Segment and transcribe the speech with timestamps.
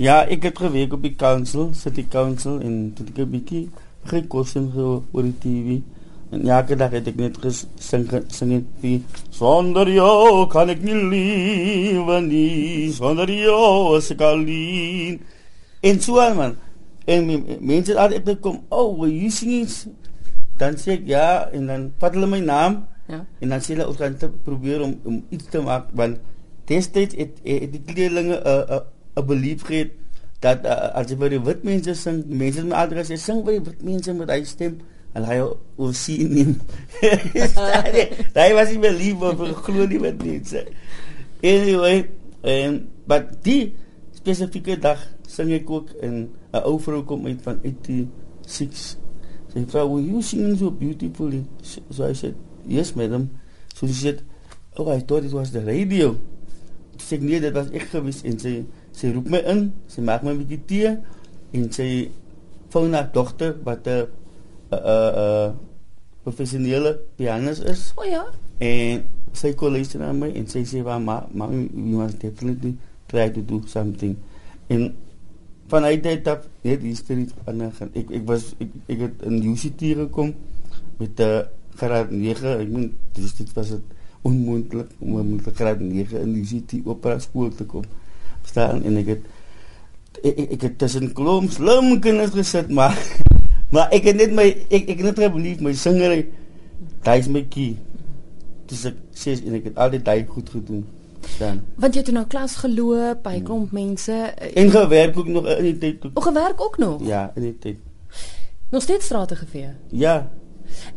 [0.00, 3.64] Ja, ek het gewerk op die council, city council en dit ek 'n bietjie
[4.08, 5.82] gekosten so oor die TV.
[6.32, 12.20] En elke dag het ek net gesing sing die sonder jou kan ek nie lewe
[12.20, 15.20] nie sonder jou is ek alleen.
[15.82, 16.56] En so aan man.
[17.04, 17.26] En
[17.60, 19.68] mense het altyd kom, "Oh, were you singing?"
[20.56, 22.86] Dan sê ek ja en dan vat hulle my naam.
[23.08, 23.26] Ja.
[23.40, 26.16] En dan sê hulle ons gaan probeer om om iets te maak want
[26.64, 28.80] destyds het, het, het die leerlinge 'n uh, uh,
[29.16, 29.90] 'n belief gehad
[30.40, 33.58] dat uh, as jy vir die wit mense sing, mense met adres sê sing vir
[33.58, 34.78] die wit mense met hy stem
[35.18, 35.36] en hy
[35.76, 36.46] wil sien nie.
[38.36, 40.64] Daai was nie belief of glo nie wat mense.
[41.42, 42.06] Anyway,
[42.46, 43.74] en but die
[44.16, 48.96] spesifieke dag sing ek ook in 'n ou vrou kom uit van 86.
[49.50, 52.34] Sy vra, "Were you singing so beautifully?" So I said,
[52.66, 53.30] "Yes, madam."
[53.74, 54.22] So she said,
[54.76, 56.16] "Oh, I thought it was the radio."
[56.98, 60.22] Sy sê, "Nee, dit was ek gewees." En sy sy roep my in, sy maak
[60.22, 60.90] my 'n bietjie tee
[61.56, 62.10] en sy
[62.70, 64.06] foon haar dogter wat 'n
[64.70, 65.54] 'n 'n
[66.22, 67.92] professionele pianist is.
[67.96, 68.24] O ja.
[68.58, 72.76] En sy kon luister na my en sy sê, "Maar ma, ma, you must definitely
[73.06, 74.16] try to do something."
[74.68, 74.94] En
[75.68, 79.42] van uit dit af net die storie aan ek ek was ek, ek het in
[79.42, 80.34] UCT gekom
[80.98, 81.40] met 'n uh,
[81.76, 82.58] graad 9.
[82.60, 83.82] Ek meen dis dit was dit
[84.22, 87.84] onmoontlik om met 'n graad 9 in UCT opera skool te kom
[88.48, 89.28] staan en ek het
[90.22, 92.96] ek, ek, ek het tussen klomp slim kinders gesit maar
[93.74, 96.22] maar ek het net my ek ek net belief my singer
[97.04, 97.76] daai is my key.
[98.70, 100.82] Dis ek sê en ek het al die daai goed gedoen.
[101.38, 101.60] Dan.
[101.80, 105.66] Want jy het nou klas geloop by klomp mense eh, en gewerk ook nog in
[105.68, 107.02] die tyd o gewerk ook nog?
[107.06, 107.82] Ja in die tyd.
[108.72, 109.74] Nog steeds strate gevee?
[109.92, 110.30] Ja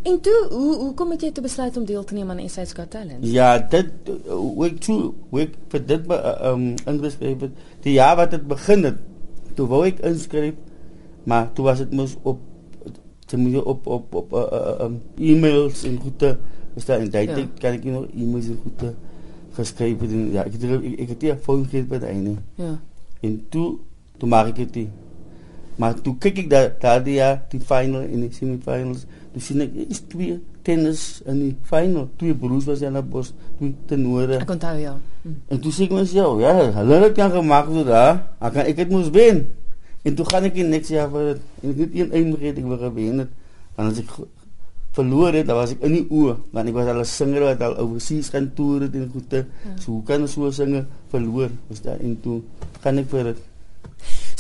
[0.01, 2.89] En toe, hoe hoe kom jy te besluit om deel te neem aan SA's Got
[2.89, 3.25] Talent?
[3.25, 7.61] Ja, dit hoe ek toe, hoe ek vir dit ehm um, ingeskryf het.
[7.85, 8.99] Die jaar wat dit begin het,
[9.55, 10.57] toe wou ek inskryf,
[11.23, 12.41] maar toe was dit mos op
[13.25, 16.37] te moet op op op uh, uh, um, e-mails en goede
[16.75, 17.47] is daar en daai ja.
[17.59, 18.93] kan ek nog e-mails en goede
[19.53, 22.37] geskryf het en ja, ek het ek, ek het hier foon gekry by daai nie.
[22.59, 22.75] Ja.
[23.21, 23.67] En toe
[24.17, 24.89] toe maak ek dit.
[25.77, 29.73] Maar toe kyk ek dat daai jaar die final en die semifinals Dus sien ek
[29.87, 30.35] is twee
[30.65, 34.37] tennis in die final, twee broers was aan die bos, twee tenore.
[34.43, 34.93] Ek onthou ja.
[35.23, 35.39] Hm.
[35.55, 38.19] En toe sê ek myself, ja, hulle het kan gemaak so daar.
[38.37, 39.41] Ek kan ek het moes wen.
[40.05, 42.69] En toe gaan ek in niks jaar vir en ek het een eindig het ek
[42.69, 43.33] wil gewen het.
[43.73, 44.13] Want as ek
[44.93, 47.63] verloor het, dan was ek in die oë, want ek was al 'n singer wat
[47.65, 49.47] al overseas gaan toer het en goede.
[49.65, 49.73] Ja.
[49.81, 51.49] So hoe kan so 'n singer verloor?
[51.69, 52.41] Was daar en toe
[52.85, 53.41] gaan ek vir dit.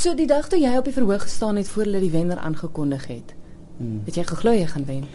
[0.03, 3.05] So die dag toe jy op die verhoog gestaan het voor hulle die wenner aangekondig
[3.07, 3.29] het.
[3.77, 4.01] Hmm.
[4.03, 5.05] Het jy geglo jy gaan wen?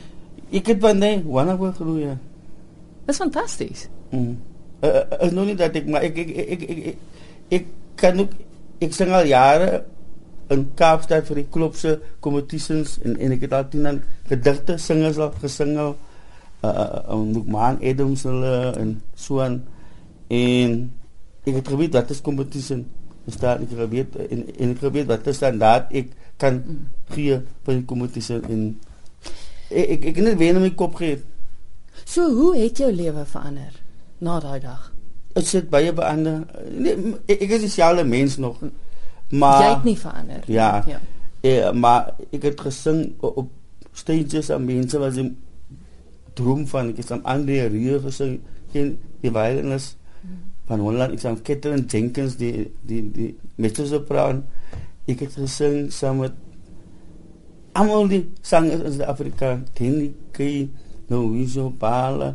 [0.49, 2.15] Ek het van nee, wanneer wou glo jy?
[3.05, 3.83] Dis fantasties.
[4.09, 4.39] Mm.
[4.81, 7.27] Uh, uh, is nog nie dat ek maar ek ek ek ek, ek, ek,
[7.59, 7.69] ek
[8.01, 8.33] kan ook
[8.87, 9.83] ek sing al jare
[10.55, 13.99] in Kaapstad vir die klubse competitions en en ek het altyd dan
[14.31, 15.97] gedigte singers al gesing al
[16.65, 19.61] uh om uh, man Adams hulle en so aan
[20.33, 20.79] en
[21.45, 22.87] ek het geweet wat is competition
[23.37, 26.63] daar ek geweet en, en ek geweet wat is standaard ek kan
[27.13, 28.63] gee vir die kompetisie en
[29.69, 31.19] ek ek, ek net weer in my kop gee.
[32.09, 33.75] So hoe het jou lewe verander
[34.25, 34.93] na daai dag?
[35.35, 36.47] Dit sit baie verander.
[36.73, 38.63] Nee, ek, ek is dieselfde mens nog.
[39.29, 40.49] Maar jy het nie verander.
[40.49, 40.71] Ja.
[40.89, 41.01] Ja.
[41.45, 43.51] Eh, maar ek het gesing op
[43.93, 45.27] stages aan mense wat se
[46.39, 48.39] droom van ek is aan Andre Rieu gesing
[48.73, 49.97] in die violinist
[50.69, 54.45] van Holland ek sê Catherine Jenkins die die die mezzo sopran
[55.09, 56.37] ek het gesing saam met
[57.79, 60.69] almal die sangers in Suid-Afrika, Tini Kay,
[61.09, 62.35] Louise Bala,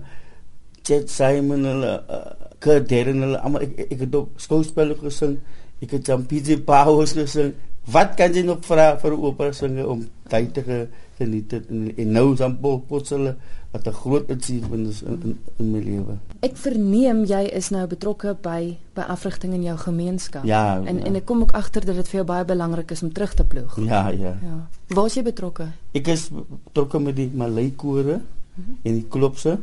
[0.84, 5.38] Chet Simon hulle uh, Kurt Darren hulle almal ek, ek het op skouspel gesing.
[5.84, 7.54] Ek het Jampie Powers gesing.
[7.92, 12.56] Wat kan jy nog vra vir singer om tyd te geniet en, en nou dan
[12.60, 13.36] pot hulle
[13.74, 16.18] wat 'n groot achievement is in, in, in my lewe.
[16.40, 20.46] Ek verneem jy is nou betrokke by by afrigting in jou gemeenskap.
[20.46, 20.78] Ja.
[20.86, 21.04] En ja.
[21.04, 23.44] en ek kom ook agter dat dit vir jou baie belangrik is om terug te
[23.44, 23.78] ploeg.
[23.82, 24.38] Ja, ja.
[24.42, 24.58] Ja.
[24.88, 25.68] Waar is jy betrokke?
[25.92, 28.78] Ek is betrokke met die Malay kore mm -hmm.
[28.84, 29.58] en die klopse.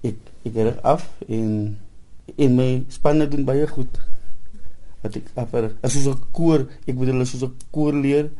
[0.00, 1.78] Ek ek ry af en
[2.36, 4.00] in my spanne doen baie goed.
[5.02, 5.32] Wat ek
[5.82, 8.30] as so 'n koor, ek bedoel as so 'n koor leer,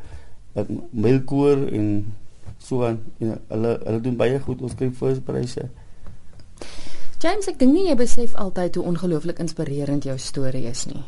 [0.57, 2.15] 'n meelkoor en
[2.59, 5.69] so aan en hulle hulle doen baie goed ons kry first pryse.
[7.23, 11.05] James, ek dink nie jy besef altyd hoe ongelooflik inspirerend jou storie is nie.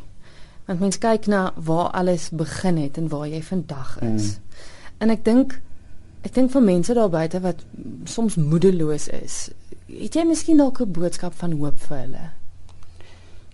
[0.69, 4.37] Want mens kyk na waar alles begin het en waar jy vandag is.
[4.37, 4.65] Mm.
[4.99, 5.61] En ek dink
[6.27, 7.62] ek dink vir mense daar buite wat
[8.05, 9.37] soms moedeloos is,
[9.89, 12.25] het jy miskien dalk 'n boodskap van hoop vir hulle?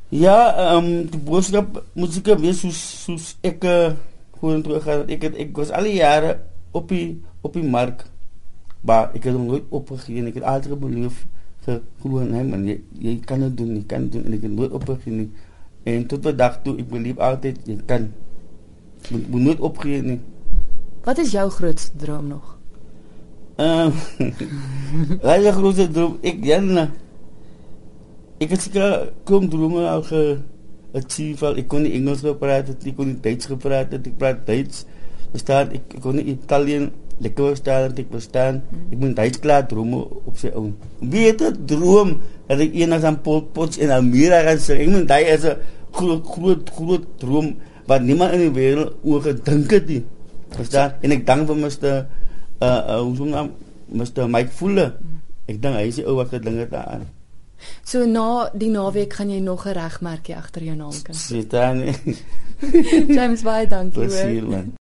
[0.08, 3.64] Ja, ehm um, die boodskap moet seker wees soos soos ek
[4.84, 5.06] gaan.
[5.08, 6.36] Ek het ek was al die jare
[6.72, 8.04] op die op die mark.
[8.84, 11.24] Maar ek het nooit opgegee en ek het altyd beloof
[11.64, 12.20] geglo
[12.68, 15.30] jy, jy kan dit doen, jy kan dit doen en ek het nooit opgegee nie.
[15.88, 18.10] En tot vandag toe ek belief altyd jy kan
[19.10, 20.20] moet, moet nooit opgee nie.
[21.04, 22.56] Wat is jou grootste droom nog?
[23.56, 23.92] Ehm
[25.24, 26.18] Wat is jou grootste droom?
[26.22, 26.90] Ek Janna
[28.42, 30.22] ek het seker kom drome al ge
[30.98, 34.18] achieve al ek kon nie Engels gepraat het ek kon nie Duits gepraat het ek
[34.18, 34.84] praat Duits.
[35.34, 36.90] Verstaan ek, ek kon nie Italiaan
[37.22, 38.62] lekker verstaan ek verstaan.
[38.90, 40.74] Ek moet Duits klaar drome op sy oom.
[40.98, 44.90] Wie het 'n droom dat ek eendag aan Pol Pot in Amerika gaan sê ek
[44.90, 45.56] moet daai is 'n
[45.92, 50.04] groot groot groot droom wat niemand in die wêreld oor gedink het nie.
[50.50, 50.94] Verstaan?
[51.02, 52.06] En ek dank vir Mr
[52.60, 53.50] uh uh hoe so nou?
[53.92, 54.94] Mr Mike Fuller
[55.46, 57.23] ek dink hy is die ou wat gedink het daaraan
[57.84, 61.40] So na die naweek gaan jy nog 'n regmerkie agter jou naam kan sit.
[61.40, 61.94] Sit dan.
[63.16, 64.64] James baie dankie hoor.